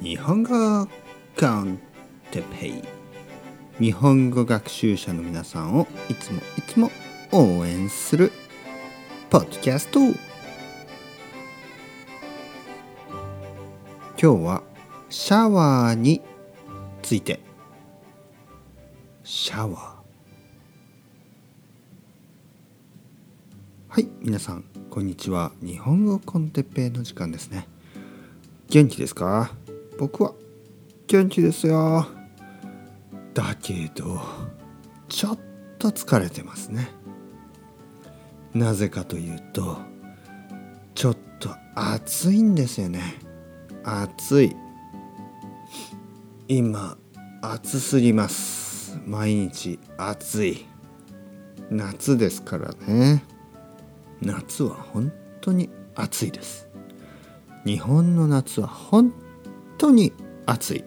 [0.00, 0.86] 日本語
[1.36, 1.80] コン
[2.30, 2.84] テペイ。
[3.80, 6.92] 日本語学習者の皆さんをいつもいつも
[7.32, 8.30] 応援する
[9.28, 9.98] ポッドキャスト。
[10.00, 10.16] 今
[14.16, 14.62] 日は
[15.10, 16.22] シャワーに
[17.02, 17.40] ついて。
[19.24, 19.78] シャワー。
[23.88, 25.50] はい皆さんこんにちは。
[25.60, 27.66] 日本語コンテッペイの時間ですね。
[28.68, 29.57] 元気ですか？
[29.98, 30.32] 僕は
[31.08, 32.06] 元気ですよ。
[33.34, 34.20] だけど
[35.08, 35.38] ちょっ
[35.78, 36.88] と疲れてますね。
[38.54, 39.78] なぜかというと
[40.94, 43.00] ちょっと暑いんですよね。
[43.82, 44.56] 暑い。
[46.46, 46.96] 今
[47.42, 49.00] 暑すぎます。
[49.04, 50.66] 毎日暑い。
[51.70, 53.24] 夏ですからね。
[54.22, 56.68] 夏は本当に暑いです。
[57.64, 59.12] 日本の夏は本
[59.78, 60.12] 当に
[60.44, 60.84] 暑い。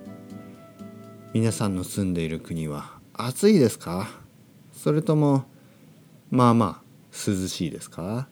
[1.33, 4.09] 皆さんの住んでいる国は暑いですか？
[4.73, 5.45] それとも
[6.29, 8.27] まあまあ涼しいですか？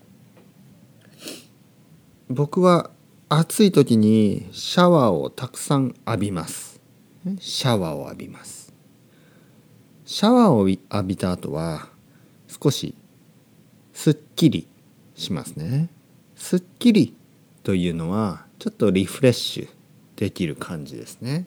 [2.29, 2.91] 僕は
[3.29, 6.81] 暑い時にシャワーをたくさん浴びます。
[7.39, 8.73] シャワーを浴びます。
[10.03, 11.87] シャワーを浴びた後は
[12.47, 12.95] 少し
[13.93, 14.67] すっきり
[15.15, 15.87] しますね。
[16.35, 17.15] すっきり
[17.63, 19.78] というのはちょっとリフレッシュ
[20.19, 21.45] できる感じですね。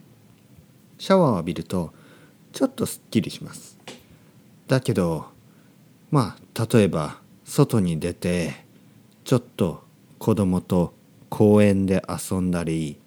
[0.96, 1.92] シャワーを浴びると
[2.52, 3.78] ちょっとすっきりします。
[4.66, 5.26] だけど
[6.10, 8.64] まあ例えば外に出て
[9.24, 9.84] ちょっと
[10.18, 10.94] 子供と
[11.28, 12.98] 公園で遊んだり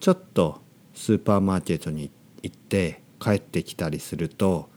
[0.00, 0.62] ちょっと
[0.94, 2.10] スーパーマーケットに
[2.42, 4.70] 行って帰ってきたりすると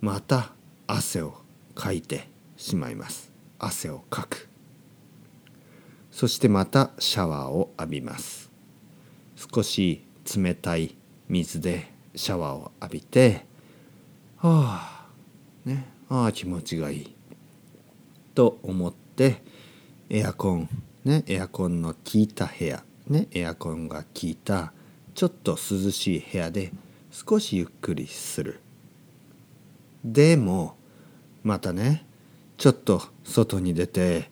[0.00, 0.52] また
[0.86, 1.34] 汗を
[1.74, 3.30] かいてしまいます。
[3.58, 4.48] 汗をかく。
[6.10, 8.49] そしてまたシャワーを浴びます。
[9.52, 10.04] 少し
[10.36, 10.96] 冷たい
[11.28, 13.46] 水でシャワーを浴びて
[14.36, 15.08] はあ
[15.64, 17.16] ねああ気持ちがいい。
[18.34, 19.42] と思って
[20.08, 20.68] エアコン
[21.04, 24.72] ねエアコンの効いた部屋ねエアコンが効いた
[25.14, 26.72] ちょっと涼しい部屋で
[27.10, 28.60] 少しゆっくりする。
[30.04, 30.76] でも
[31.42, 32.04] またね
[32.56, 34.30] ちょっと外に出て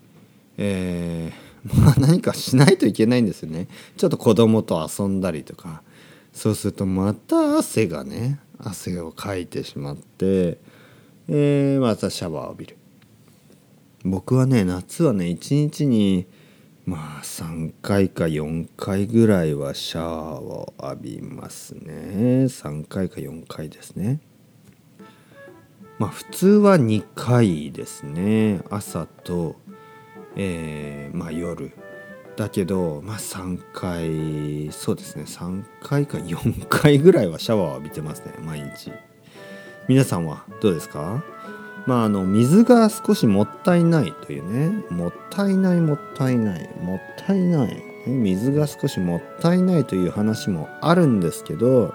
[0.60, 3.68] えー、ま あ何かしないといけないんですよね。
[3.96, 5.82] ちょっと子供と遊んだりとか。
[6.32, 10.58] そうするとまた汗がね汗をかいてしまって、
[11.28, 12.76] えー、またシャワーを浴びる。
[14.04, 16.26] 僕はね夏はね一日に
[16.86, 22.44] まあ3回か4回ぐらいはシャワーを浴びますね。
[22.44, 24.20] 3回か4回ですね。
[25.98, 28.60] まあ普通は2回ですね。
[28.70, 29.56] 朝と、
[30.38, 31.72] えー、まあ夜。
[32.36, 38.92] だけどまあ3回そうですね3回か4回ぐらいはシャワーを浴びてますね毎日。
[39.88, 41.24] 皆さんはどうですか？
[41.86, 51.92] まああの水が少しもったいないというねもったいないもったいないもったいない水が少しもったいないという話もあるんですけど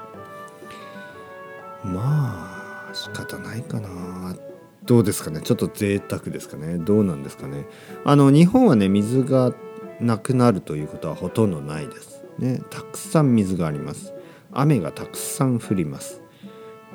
[1.86, 4.38] まあ仕方ないかなっ
[4.86, 5.42] どうですかね？
[5.42, 6.78] ちょっと贅沢ですかね？
[6.78, 7.66] どうなんですかね？
[8.06, 9.54] あの日本はね水が
[10.00, 12.24] なくなるということはほとんどないです。
[12.38, 14.14] ねたくさん水があります。
[14.52, 16.22] 雨がたくさん降ります。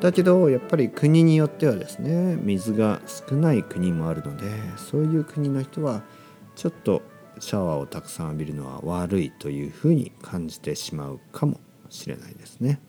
[0.01, 4.45] だけどやっぱり国によってはですね水が少ない国もあるので
[4.77, 6.03] そういう国の人は
[6.55, 7.03] ちょっと
[7.41, 12.81] シャワーをたくさん浴びるのは悪いというふうに感じてしまうかもしれないですね。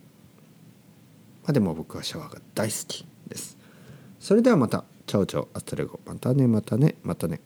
[1.43, 3.58] まあ、でも僕はシャワーが大好きです。
[4.19, 4.83] それではまた。
[5.07, 7.41] チャオチャオアストレゴまたねまたねまたね。